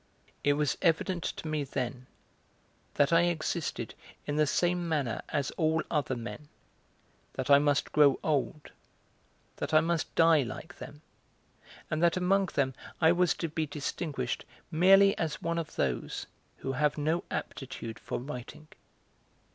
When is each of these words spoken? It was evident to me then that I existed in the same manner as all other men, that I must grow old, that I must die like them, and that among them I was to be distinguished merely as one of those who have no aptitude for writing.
It 0.43 0.53
was 0.53 0.79
evident 0.81 1.23
to 1.25 1.47
me 1.47 1.63
then 1.63 2.07
that 2.95 3.13
I 3.13 3.25
existed 3.25 3.93
in 4.25 4.35
the 4.35 4.47
same 4.47 4.89
manner 4.89 5.21
as 5.29 5.51
all 5.61 5.83
other 5.91 6.15
men, 6.15 6.49
that 7.33 7.51
I 7.51 7.59
must 7.59 7.91
grow 7.91 8.19
old, 8.23 8.71
that 9.57 9.75
I 9.75 9.79
must 9.79 10.15
die 10.15 10.41
like 10.41 10.79
them, 10.79 11.03
and 11.91 12.01
that 12.01 12.17
among 12.17 12.47
them 12.47 12.73
I 12.99 13.11
was 13.11 13.35
to 13.35 13.47
be 13.47 13.67
distinguished 13.67 14.43
merely 14.71 15.15
as 15.19 15.39
one 15.39 15.59
of 15.59 15.75
those 15.75 16.25
who 16.57 16.71
have 16.71 16.97
no 16.97 17.23
aptitude 17.29 17.99
for 17.99 18.17
writing. 18.19 18.69